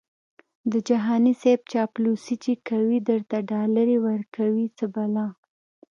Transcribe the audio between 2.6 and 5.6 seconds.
کوي درته ډالري ورکوي څه بلا🤑🤣